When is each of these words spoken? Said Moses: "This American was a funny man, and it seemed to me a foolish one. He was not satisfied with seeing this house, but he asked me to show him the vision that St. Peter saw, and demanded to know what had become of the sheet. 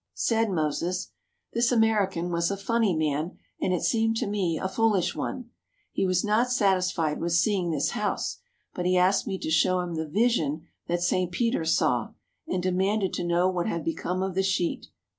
Said 0.15 0.49
Moses: 0.49 1.11
"This 1.53 1.71
American 1.71 2.31
was 2.31 2.49
a 2.49 2.57
funny 2.57 2.95
man, 2.95 3.37
and 3.61 3.71
it 3.71 3.83
seemed 3.83 4.17
to 4.17 4.25
me 4.25 4.57
a 4.57 4.67
foolish 4.67 5.15
one. 5.15 5.51
He 5.91 6.07
was 6.07 6.23
not 6.23 6.49
satisfied 6.51 7.19
with 7.21 7.33
seeing 7.33 7.69
this 7.69 7.91
house, 7.91 8.39
but 8.73 8.87
he 8.87 8.97
asked 8.97 9.27
me 9.27 9.37
to 9.37 9.51
show 9.51 9.79
him 9.81 9.93
the 9.93 10.09
vision 10.09 10.65
that 10.87 11.03
St. 11.03 11.31
Peter 11.31 11.65
saw, 11.65 12.13
and 12.47 12.63
demanded 12.63 13.13
to 13.13 13.23
know 13.23 13.47
what 13.47 13.67
had 13.67 13.85
become 13.85 14.23
of 14.23 14.33
the 14.33 14.41
sheet. 14.41 14.87